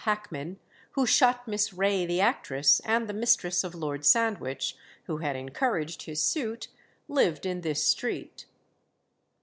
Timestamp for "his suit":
6.01-6.69